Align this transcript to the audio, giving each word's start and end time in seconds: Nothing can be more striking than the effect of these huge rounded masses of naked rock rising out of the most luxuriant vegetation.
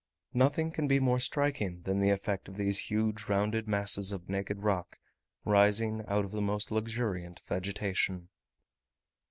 Nothing 0.33 0.71
can 0.71 0.87
be 0.87 0.99
more 0.99 1.19
striking 1.19 1.81
than 1.83 1.99
the 1.99 2.09
effect 2.09 2.47
of 2.47 2.57
these 2.57 2.79
huge 2.89 3.25
rounded 3.25 3.67
masses 3.67 4.11
of 4.11 4.27
naked 4.27 4.63
rock 4.63 4.97
rising 5.45 6.03
out 6.07 6.25
of 6.25 6.31
the 6.31 6.41
most 6.41 6.71
luxuriant 6.71 7.43
vegetation. 7.45 8.29